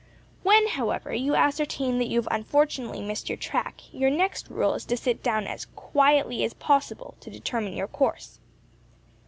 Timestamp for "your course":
7.77-8.39